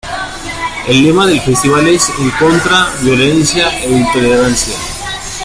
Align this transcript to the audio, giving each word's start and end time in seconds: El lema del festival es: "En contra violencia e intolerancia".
El 0.87 1.03
lema 1.03 1.27
del 1.27 1.39
festival 1.41 1.87
es: 1.87 2.09
"En 2.17 2.31
contra 2.31 2.89
violencia 3.03 3.69
e 3.83 3.91
intolerancia". 3.97 4.75